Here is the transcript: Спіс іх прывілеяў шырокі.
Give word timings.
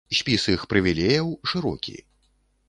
Спіс 0.19 0.45
іх 0.53 0.63
прывілеяў 0.71 1.29
шырокі. 1.53 1.95